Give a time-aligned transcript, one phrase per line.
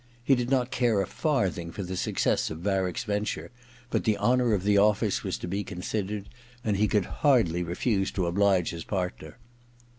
[0.23, 3.51] He did not care a farthing for the success of Varick's venture,
[3.91, 6.27] but the honour of the office was to be considered,
[6.63, 9.37] and he could hardly refuse to oblige his partner.